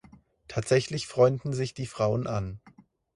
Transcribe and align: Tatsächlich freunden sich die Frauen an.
Tatsächlich 0.47 1.05
freunden 1.05 1.53
sich 1.53 1.75
die 1.75 1.85
Frauen 1.85 2.25
an. 2.25 2.59